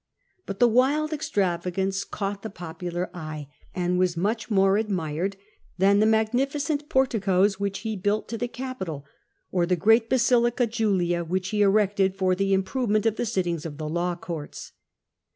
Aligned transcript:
But 0.47 0.57
the 0.57 0.67
wild 0.67 1.13
extravagance 1.13 2.03
caught 2.03 2.41
the 2.41 2.49
popular 2.49 3.11
eye, 3.15 3.49
and 3.75 3.99
was 3.99 4.17
much 4.17 4.49
more 4.49 4.77
admired 4.77 5.37
than 5.77 5.99
the 5.99 6.07
magnificent 6.07 6.89
porticos 6.89 7.59
which 7.59 7.81
he 7.81 7.95
built 7.95 8.27
to 8.29 8.37
the 8.39 8.47
Capitol, 8.47 9.05
or 9.51 9.67
the 9.67 9.75
great 9.75 10.09
Basilica 10.09 10.65
Julia 10.65 11.23
which 11.23 11.49
he 11.49 11.61
erected 11.61 12.15
for 12.17 12.33
the 12.33 12.51
improvement 12.51 13.05
of 13.05 13.17
the 13.17 13.27
sittings 13.27 13.63
of 13.63 13.77
the 13.77 13.87
law 13.87 14.15
courts. 14.15 14.71